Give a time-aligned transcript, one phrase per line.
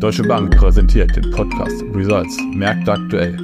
[0.00, 3.36] Deutsche Bank präsentiert den Podcast Results Märkte aktuell.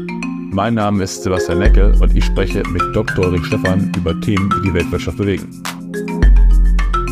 [0.50, 3.26] Mein Name ist Sebastian Neckel und ich spreche mit Dr.
[3.26, 5.62] Ulrich Stephan über Themen, die die Weltwirtschaft bewegen.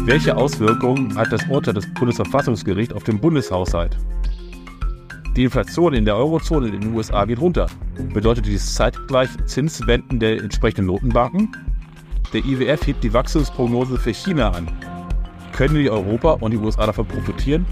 [0.04, 3.96] Welche Auswirkungen hat das Urteil des Bundesverfassungsgerichts auf den Bundeshaushalt?
[5.36, 7.66] Die Inflation in der Eurozone in den USA geht runter.
[8.12, 11.56] Bedeutet dies zeitgleich Zinswenden der entsprechenden Notenbanken?
[12.32, 14.66] Der IWF hebt die Wachstumsprognose für China an.
[15.52, 17.66] Können die Europa und die USA davon profitieren?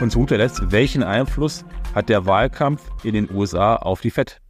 [0.00, 1.64] Und zu guter Letzt, welchen Einfluss
[1.94, 4.40] hat der Wahlkampf in den USA auf die FED?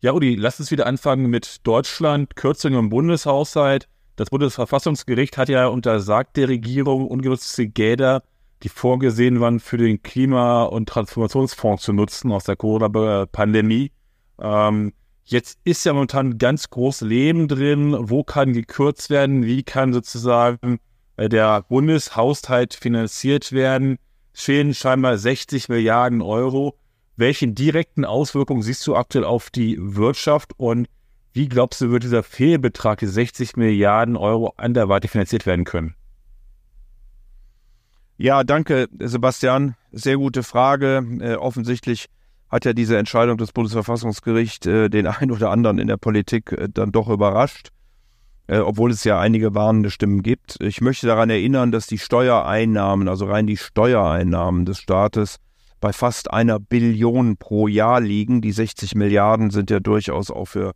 [0.00, 3.86] Ja, Udi, lass uns wieder anfangen mit Deutschland, Kürzungen im Bundeshaushalt.
[4.16, 8.22] Das Bundesverfassungsgericht hat ja untersagt der Regierung, ungenutzte Gelder,
[8.62, 13.92] die vorgesehen waren, für den Klima- und Transformationsfonds zu nutzen aus der Corona-Pandemie.
[14.40, 14.92] Ähm,
[15.24, 17.96] jetzt ist ja momentan ganz groß Leben drin.
[17.98, 19.44] Wo kann gekürzt werden?
[19.44, 20.80] Wie kann sozusagen
[21.28, 23.98] der Bundeshaushalt finanziert werden?
[24.32, 26.76] fehlen scheinbar 60 Milliarden Euro.
[27.16, 30.88] Welche direkten Auswirkungen siehst du aktuell auf die Wirtschaft und
[31.32, 35.94] wie glaubst du, wird dieser Fehlbetrag, die 60 Milliarden Euro, anderweitig finanziert werden können?
[38.16, 39.76] Ja, danke, Sebastian.
[39.92, 41.06] Sehr gute Frage.
[41.20, 42.06] Äh, offensichtlich
[42.48, 46.68] hat ja diese Entscheidung des Bundesverfassungsgerichts äh, den einen oder anderen in der Politik äh,
[46.68, 47.70] dann doch überrascht
[48.50, 50.56] äh, obwohl es ja einige warnende Stimmen gibt.
[50.60, 55.36] Ich möchte daran erinnern, dass die Steuereinnahmen, also rein die Steuereinnahmen des Staates,
[55.80, 58.40] bei fast einer Billion pro Jahr liegen.
[58.40, 60.72] Die 60 Milliarden sind ja durchaus auch für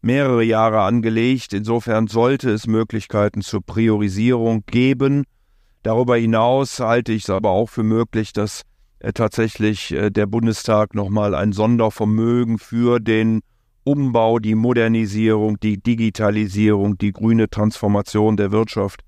[0.00, 1.52] mehrere Jahre angelegt.
[1.52, 5.24] Insofern sollte es Möglichkeiten zur Priorisierung geben.
[5.82, 8.62] Darüber hinaus halte ich es aber auch für möglich, dass
[9.00, 13.42] äh, tatsächlich äh, der Bundestag nochmal ein Sondervermögen für den
[13.88, 19.00] Umbau, die Modernisierung, die Digitalisierung, die grüne Transformation der Wirtschaft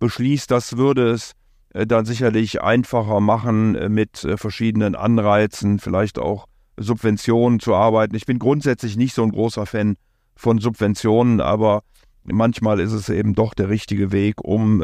[0.00, 0.50] beschließt.
[0.50, 1.34] Das würde es
[1.72, 8.16] äh, dann sicherlich einfacher machen, äh, mit äh, verschiedenen Anreizen, vielleicht auch Subventionen zu arbeiten.
[8.16, 9.94] Ich bin grundsätzlich nicht so ein großer Fan
[10.34, 11.84] von Subventionen, aber
[12.24, 14.82] manchmal ist es eben doch der richtige Weg, um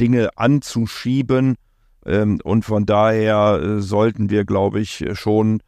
[0.00, 1.56] Dinge anzuschieben.
[2.06, 5.60] Ähm, und von daher sollten wir, glaube ich, schon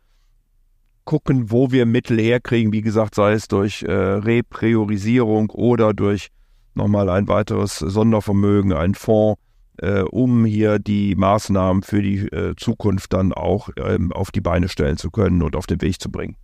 [1.04, 2.72] gucken, wo wir Mittel herkriegen.
[2.72, 6.28] Wie gesagt, sei es durch äh, Repriorisierung oder durch
[6.74, 9.40] nochmal ein weiteres Sondervermögen, ein Fonds,
[9.78, 14.68] äh, um hier die Maßnahmen für die äh, Zukunft dann auch ähm, auf die Beine
[14.68, 16.36] stellen zu können und auf den Weg zu bringen.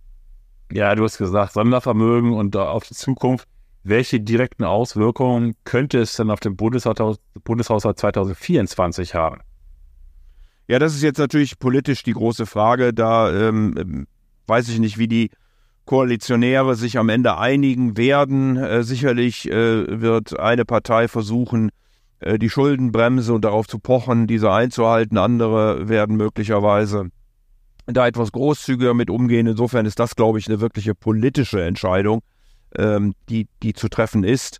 [0.71, 3.47] Ja, du hast gesagt, Sondervermögen und auf die Zukunft.
[3.83, 9.41] Welche direkten Auswirkungen könnte es denn auf den Bundeshaushalt, Bundeshaushalt 2024 haben?
[10.67, 12.93] Ja, das ist jetzt natürlich politisch die große Frage.
[12.93, 14.05] Da ähm,
[14.51, 15.31] weiß ich nicht, wie die
[15.85, 18.57] Koalitionäre sich am Ende einigen werden.
[18.57, 21.71] Äh, sicherlich äh, wird eine Partei versuchen,
[22.19, 25.17] äh, die Schuldenbremse und darauf zu pochen, diese einzuhalten.
[25.17, 27.09] Andere werden möglicherweise
[27.85, 29.47] da etwas großzügiger mit umgehen.
[29.47, 32.21] Insofern ist das, glaube ich, eine wirkliche politische Entscheidung,
[32.77, 34.59] ähm, die, die zu treffen ist.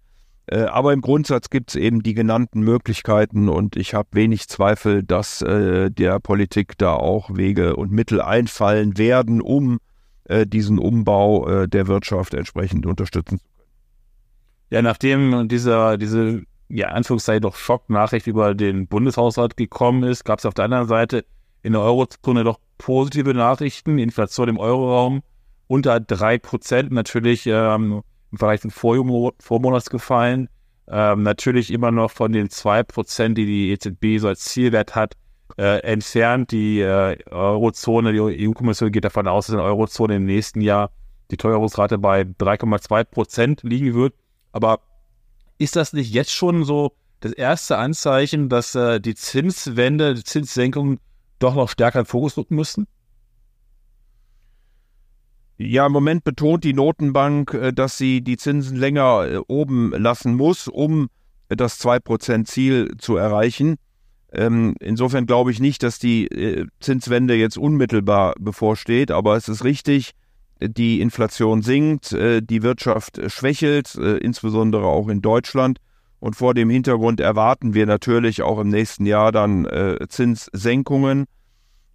[0.52, 5.02] Äh, aber im Grundsatz gibt es eben die genannten Möglichkeiten und ich habe wenig Zweifel,
[5.02, 9.80] dass äh, der Politik da auch Wege und Mittel einfallen werden, um
[10.26, 13.52] äh, diesen Umbau äh, der Wirtschaft entsprechend unterstützen zu können.
[14.72, 20.46] Ja, nachdem dieser, diese, ja, Anführungszeichen doch Schocknachricht über den Bundeshaushalt gekommen ist, gab es
[20.46, 21.24] auf der anderen Seite
[21.64, 24.00] in der Eurozone doch positive Nachrichten.
[24.00, 25.22] Inflation im Euroraum
[25.68, 26.88] unter 3%.
[26.94, 30.50] Natürlich ähm, im Vergleich zum Vormonats gefallen.
[30.88, 35.16] Ähm, natürlich immer noch von den 2%, die die EZB so als Zielwert hat,
[35.58, 36.52] äh, entfernt.
[36.52, 40.92] Die äh, Eurozone, die EU-Kommission geht davon aus, dass in der Eurozone im nächsten Jahr
[41.30, 44.14] die Teuerungsrate bei 3,2% liegen wird.
[44.52, 44.80] Aber
[45.58, 51.00] ist das nicht jetzt schon so das erste Anzeichen, dass äh, die Zinswende, die Zinssenkungen
[51.40, 52.88] doch noch stärker in den Fokus rücken müssten?
[55.64, 60.34] Ja, im Moment betont die Notenbank, äh, dass sie die Zinsen länger äh, oben lassen
[60.34, 61.10] muss, um
[61.50, 63.76] das 2%-Ziel zu erreichen.
[64.34, 69.64] Ähm, insofern glaube ich nicht, dass die äh, Zinswende jetzt unmittelbar bevorsteht, aber es ist
[69.64, 70.14] richtig,
[70.60, 75.80] die Inflation sinkt, die Wirtschaft schwächelt, insbesondere auch in Deutschland.
[76.20, 79.68] Und vor dem Hintergrund erwarten wir natürlich auch im nächsten Jahr dann
[80.08, 81.26] Zinssenkungen.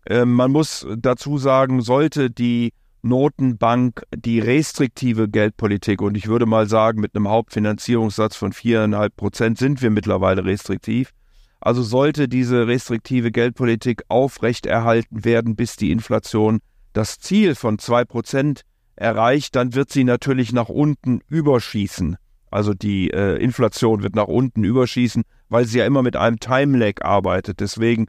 [0.04, 2.72] Ähm, man muss dazu sagen, sollte die
[3.06, 9.58] Notenbank die restriktive Geldpolitik und ich würde mal sagen, mit einem Hauptfinanzierungssatz von viereinhalb Prozent
[9.58, 11.12] sind wir mittlerweile restriktiv.
[11.60, 16.60] Also sollte diese restriktive Geldpolitik aufrechterhalten werden, bis die Inflation
[16.92, 18.62] das Ziel von zwei Prozent
[18.96, 22.16] erreicht, dann wird sie natürlich nach unten überschießen.
[22.50, 27.02] Also die äh, Inflation wird nach unten überschießen, weil sie ja immer mit einem Time-Lag
[27.02, 27.60] arbeitet.
[27.60, 28.06] Deswegen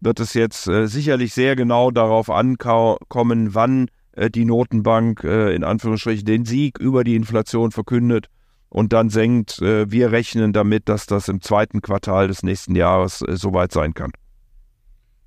[0.00, 3.88] wird es jetzt äh, sicherlich sehr genau darauf ankommen, wann
[4.30, 8.28] die Notenbank äh, in Anführungsstrichen den Sieg über die Inflation verkündet
[8.68, 9.60] und dann senkt.
[9.62, 13.94] Äh, wir rechnen damit, dass das im zweiten Quartal des nächsten Jahres äh, soweit sein
[13.94, 14.12] kann.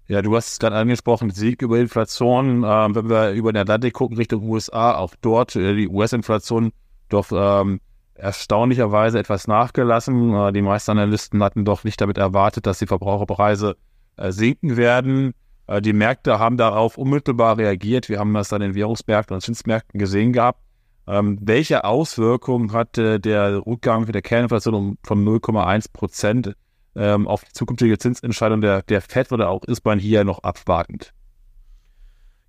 [0.08, 2.64] Ja, du hast es gerade angesprochen, Sieg über Inflation.
[2.66, 6.72] Ähm, wenn wir über den Atlantik gucken Richtung USA, auch dort äh, die US-Inflation
[7.08, 7.80] doch ähm,
[8.16, 10.34] erstaunlicherweise etwas nachgelassen.
[10.34, 13.78] Äh, die meisten Analysten hatten doch nicht damit erwartet, dass die Verbraucherpreise
[14.18, 15.34] äh, sinken werden.
[15.72, 18.10] Äh, die Märkte haben darauf unmittelbar reagiert.
[18.10, 20.60] Wir haben das an den Währungsmärkten und Zinsmärkten gesehen gehabt.
[21.08, 26.56] Ähm, welche Auswirkungen hat der Rückgang der Kerninflation von 0,1 Prozent
[26.96, 31.14] ähm, auf die zukünftige Zinsentscheidung der, der FED oder auch ist man hier noch abwartend?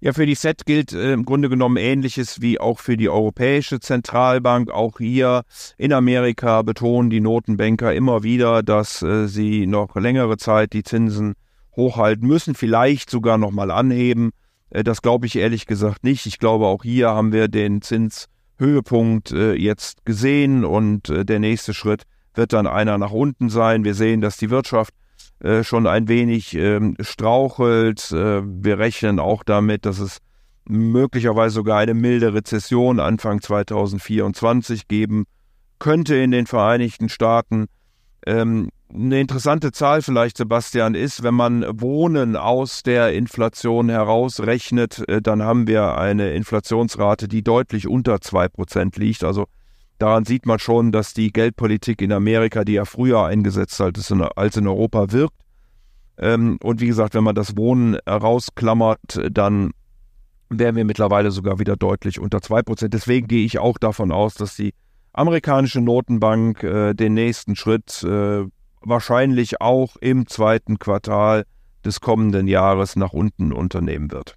[0.01, 3.79] Ja, für die FED gilt äh, im Grunde genommen Ähnliches wie auch für die Europäische
[3.79, 4.71] Zentralbank.
[4.71, 5.45] Auch hier
[5.79, 11.35] in Amerika betonen die Notenbanker immer wieder, dass äh, sie noch längere Zeit die Zinsen
[11.77, 14.33] hochhalten müssen, vielleicht sogar nochmal anheben.
[14.71, 16.27] Äh, das glaube ich ehrlich gesagt nicht.
[16.27, 21.75] Ich glaube, auch hier haben wir den Zinshöhepunkt äh, jetzt gesehen und äh, der nächste
[21.75, 22.05] Schritt
[22.35, 23.85] wird dann einer nach unten sein.
[23.85, 24.95] Wir sehen, dass die Wirtschaft
[25.63, 28.13] schon ein wenig ähm, strauchelt.
[28.13, 30.19] Wir rechnen auch damit, dass es
[30.65, 35.25] möglicherweise sogar eine milde Rezession Anfang 2024 geben
[35.81, 37.67] könnte in den Vereinigten Staaten.
[38.25, 45.23] Ähm, eine interessante Zahl vielleicht, Sebastian, ist, wenn man Wohnen aus der Inflation herausrechnet, äh,
[45.23, 49.25] dann haben wir eine Inflationsrate, die deutlich unter 2% liegt.
[49.25, 49.47] Also
[50.03, 53.97] Daran sieht man schon, dass die Geldpolitik in Amerika, die ja früher eingesetzt hat
[54.35, 55.37] als in Europa, wirkt.
[56.19, 59.71] Ähm, und wie gesagt, wenn man das Wohnen rausklammert, dann
[60.51, 62.89] wären wir mittlerweile sogar wieder deutlich unter 2%.
[62.89, 64.75] Deswegen gehe ich auch davon aus, dass die
[65.13, 68.47] amerikanische Notenbank äh, den nächsten Schritt äh,
[68.85, 71.45] wahrscheinlich auch im zweiten Quartal
[71.85, 74.37] des kommenden Jahres nach unten unternehmen wird.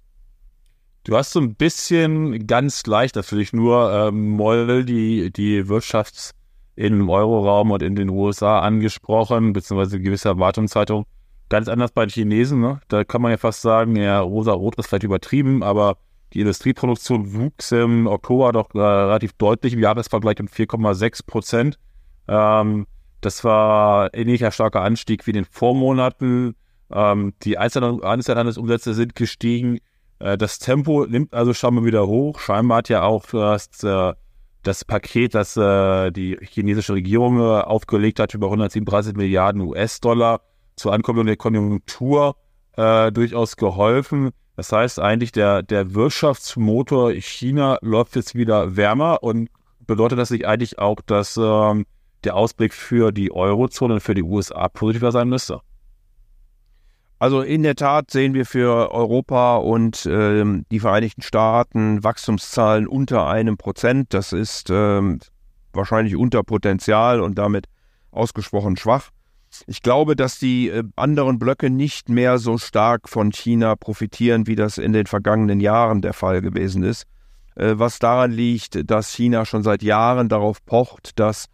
[1.04, 6.32] Du hast so ein bisschen ganz leicht natürlich nur ähm, Moll die, die Wirtschafts-
[6.76, 11.06] im Euroraum und in den USA angesprochen, beziehungsweise gewisse Erwartungshaltung.
[11.48, 12.80] Ganz anders bei den Chinesen, ne?
[12.88, 15.96] Da kann man ja fast sagen, ja, rosa-rot ist vielleicht übertrieben, aber
[16.32, 21.78] die Industrieproduktion wuchs im Oktober doch äh, relativ deutlich im Jahresvergleich um 4,6 Prozent.
[22.28, 22.86] Ähm,
[23.26, 26.54] das war ähnlicher starker Anstieg wie in den Vormonaten.
[26.92, 29.78] Ähm, die Einzelhandelsumsätze sind gestiegen.
[30.20, 32.38] Äh, das Tempo nimmt also schon mal wieder hoch.
[32.38, 34.12] Scheinbar hat ja auch das, äh,
[34.62, 40.42] das Paket, das äh, die chinesische Regierung aufgelegt hat, über 137 Milliarden US-Dollar
[40.76, 42.36] zur Ankurbelung der Konjunktur
[42.76, 44.30] äh, durchaus geholfen.
[44.54, 49.48] Das heißt eigentlich, der, der Wirtschaftsmotor China läuft jetzt wieder wärmer und
[49.84, 51.86] bedeutet das nicht eigentlich auch, dass ähm,
[52.24, 55.60] der Ausblick für die Eurozone und für die USA positiver sein müsste?
[57.18, 63.26] Also in der Tat sehen wir für Europa und ähm, die Vereinigten Staaten Wachstumszahlen unter
[63.26, 64.12] einem Prozent.
[64.12, 65.20] Das ist ähm,
[65.72, 67.66] wahrscheinlich unter Potenzial und damit
[68.10, 69.10] ausgesprochen schwach.
[69.66, 74.56] Ich glaube, dass die äh, anderen Blöcke nicht mehr so stark von China profitieren, wie
[74.56, 77.04] das in den vergangenen Jahren der Fall gewesen ist.
[77.54, 81.46] Äh, was daran liegt, dass China schon seit Jahren darauf pocht, dass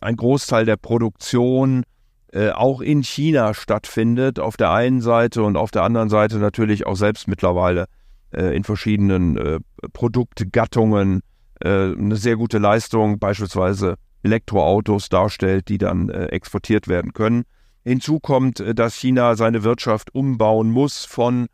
[0.00, 1.84] ein Großteil der Produktion
[2.32, 6.86] äh, auch in China stattfindet, auf der einen Seite und auf der anderen Seite natürlich
[6.86, 7.86] auch selbst mittlerweile
[8.32, 9.60] äh, in verschiedenen äh,
[9.92, 11.22] Produktgattungen
[11.60, 17.44] äh, eine sehr gute Leistung, beispielsweise Elektroautos darstellt, die dann äh, exportiert werden können.
[17.84, 21.46] Hinzu kommt, dass China seine Wirtschaft umbauen muss von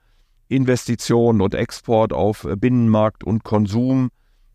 [0.49, 4.11] Investitionen und Export auf Binnenmarkt und Konsum.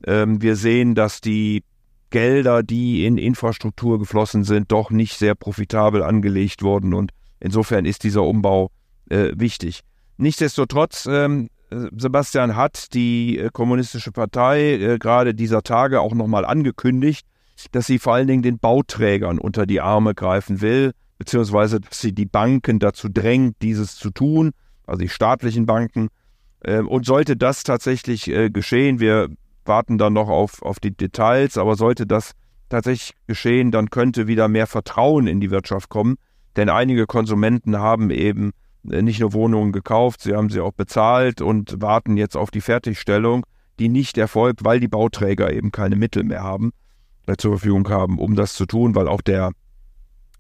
[0.06, 1.64] Ähm, wir sehen, dass die
[2.10, 6.94] Gelder, die in Infrastruktur geflossen sind, doch nicht sehr profitabel angelegt wurden.
[6.94, 8.72] Und insofern ist dieser Umbau
[9.10, 9.82] äh, wichtig.
[10.18, 17.28] Nichtsdestotrotz, ähm, Sebastian hat die äh, Kommunistische Partei äh, gerade dieser Tage auch nochmal angekündigt,
[17.72, 22.14] dass sie vor allen Dingen den Bauträgern unter die Arme greifen will, beziehungsweise dass sie
[22.14, 24.52] die Banken dazu drängt, dieses zu tun,
[24.88, 26.10] also die staatlichen Banken.
[26.64, 29.30] Ähm, und sollte das tatsächlich äh, geschehen, wir
[29.66, 32.34] warten dann noch auf, auf die Details, aber sollte das
[32.70, 36.18] tatsächlich geschehen, dann könnte wieder mehr Vertrauen in die Wirtschaft kommen,
[36.56, 38.52] denn einige Konsumenten haben eben
[38.90, 42.62] äh, nicht nur Wohnungen gekauft, sie haben sie auch bezahlt und warten jetzt auf die
[42.62, 43.46] Fertigstellung,
[43.80, 46.72] die nicht erfolgt, weil die Bauträger eben keine Mittel mehr haben,
[47.28, 49.52] äh, zur Verfügung haben, um das zu tun, weil auch der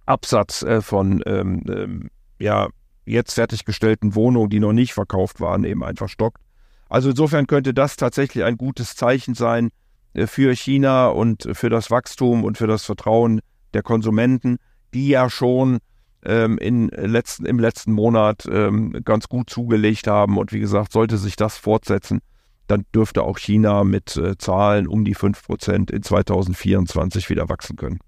[0.05, 2.09] Absatz äh, von ähm, ähm,
[2.39, 2.67] ja,
[3.05, 6.41] jetzt fertiggestellten Wohnungen, die noch nicht verkauft waren, eben einfach stockt.
[6.89, 9.69] Also insofern könnte das tatsächlich ein gutes Zeichen sein
[10.13, 13.41] äh, für China und für das Wachstum und für das Vertrauen
[13.73, 14.57] der Konsumenten,
[14.93, 15.77] die ja schon
[16.25, 20.37] ähm, in letzten, im letzten Monat ähm, ganz gut zugelegt haben.
[20.37, 22.19] Und wie gesagt, sollte sich das fortsetzen,
[22.67, 27.99] dann dürfte auch China mit äh, Zahlen um die 5% in 2024 wieder wachsen können.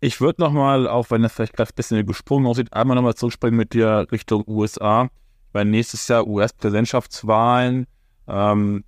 [0.00, 3.56] Ich würde nochmal, auch wenn das vielleicht gerade ein bisschen gesprungen aussieht, einmal nochmal zurückspringen
[3.56, 5.08] mit dir Richtung USA.
[5.54, 7.86] Weil nächstes Jahr US-Präsidentschaftswahlen.
[8.26, 8.84] Ähm,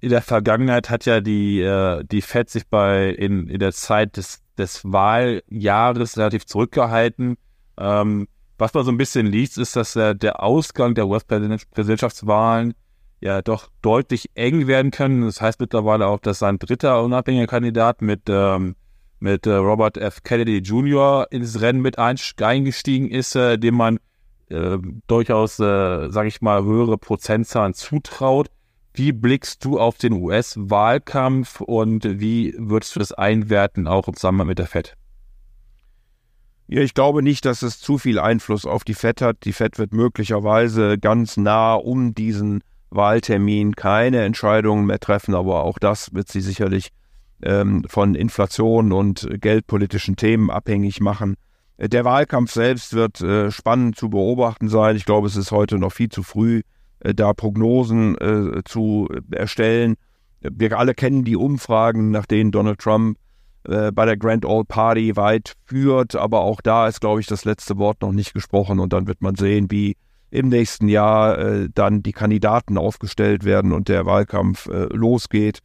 [0.00, 4.16] in der Vergangenheit hat ja die, äh, die Fed sich bei in, in der Zeit
[4.16, 7.36] des, des Wahljahres relativ zurückgehalten.
[7.78, 12.72] Ähm, was man so ein bisschen liest, ist, dass äh, der Ausgang der US-Präsidentschaftswahlen
[13.20, 15.20] ja doch deutlich eng werden kann.
[15.20, 18.74] Das heißt mittlerweile auch, dass sein dritter unabhängiger Kandidat mit, ähm,
[19.20, 20.22] mit äh, Robert F.
[20.22, 21.26] Kennedy Jr.
[21.30, 23.98] ins Rennen mit eingestiegen ist, äh, dem man
[24.48, 28.48] äh, durchaus, äh, sage ich mal, höhere Prozentzahlen zutraut.
[28.94, 34.48] Wie blickst du auf den US-Wahlkampf und wie würdest du das einwerten, auch im Zusammenhang
[34.48, 34.96] mit der FED?
[36.68, 39.44] Ja, ich glaube nicht, dass es zu viel Einfluss auf die FED hat.
[39.44, 45.78] Die FED wird möglicherweise ganz nah um diesen Wahltermin keine Entscheidungen mehr treffen, aber auch
[45.78, 46.90] das wird sie sicherlich
[47.42, 51.36] ähm, von Inflation und geldpolitischen Themen abhängig machen.
[51.78, 54.96] Der Wahlkampf selbst wird äh, spannend zu beobachten sein.
[54.96, 56.62] Ich glaube, es ist heute noch viel zu früh,
[57.00, 59.96] äh, da Prognosen äh, zu erstellen.
[60.40, 63.18] Wir alle kennen die Umfragen, nach denen Donald Trump
[63.64, 67.44] äh, bei der Grand Old Party weit führt, aber auch da ist, glaube ich, das
[67.44, 69.96] letzte Wort noch nicht gesprochen und dann wird man sehen, wie
[70.30, 75.60] im nächsten Jahr äh, dann die Kandidaten aufgestellt werden und der Wahlkampf äh, losgeht.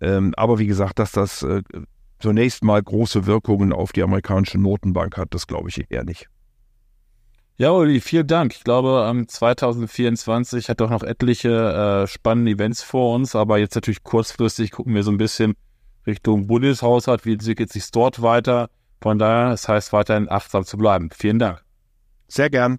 [0.00, 1.62] Ähm, aber wie gesagt, dass das äh,
[2.18, 6.28] zunächst mal große Wirkungen auf die amerikanische Notenbank hat, das glaube ich eher nicht.
[7.56, 8.54] Ja, Uli, vielen Dank.
[8.54, 14.04] Ich glaube, 2024 hat doch noch etliche äh, spannende Events vor uns, aber jetzt natürlich
[14.04, 15.54] kurzfristig gucken wir so ein bisschen
[16.06, 18.70] Richtung Bundeshaushalt, wie entwickelt sich dort weiter.
[19.00, 21.10] Von daher, es das heißt weiterhin achtsam zu bleiben.
[21.12, 21.64] Vielen Dank.
[22.28, 22.78] Sehr gern.